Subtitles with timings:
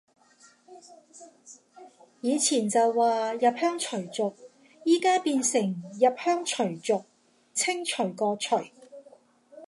[2.21, 4.33] 以前就話入鄉隨俗，
[4.83, 7.05] 而家變成入鄉除族，
[7.53, 8.55] 清除個除